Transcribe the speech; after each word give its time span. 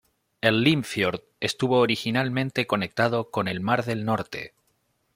El 0.41 0.63
Limfjord 0.63 1.21
estuvo 1.41 1.77
originalmente 1.77 2.65
conectado 2.65 3.29
con 3.29 3.47
el 3.47 3.61
mar 3.61 3.85
del 3.85 4.03
Norte. 4.03 4.55